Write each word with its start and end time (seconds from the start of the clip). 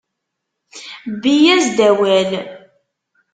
Bbi-yas-d, 1.15 1.77
awal! 1.89 2.31